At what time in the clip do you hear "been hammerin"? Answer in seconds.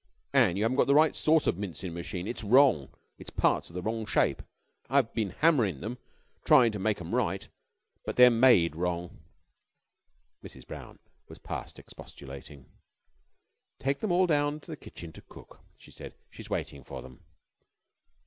5.13-5.81